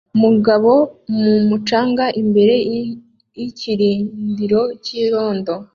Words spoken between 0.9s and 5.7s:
ku mucanga imbere yikirindiro cyirondo